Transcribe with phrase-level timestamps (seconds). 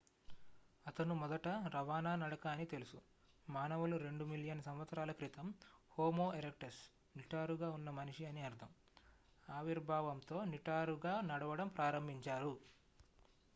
[0.85, 2.99] అతను మొదట రవాణా నడక అని తెలుసు
[3.47, 5.47] మానవులు 2 మిలియన్ సంవత్సరాల క్రితం
[5.91, 6.81] హోమో ఎరెక్టస్
[7.15, 8.71] నిటారుగా ఉన్న మనిషి అని అర్ధం
[9.49, 12.53] ఆవిర్భావంతో నిటారుగా నడవడం ప్రారంభించారు